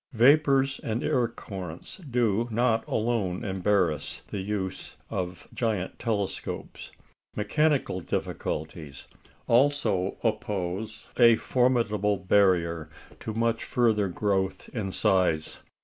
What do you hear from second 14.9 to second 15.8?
size.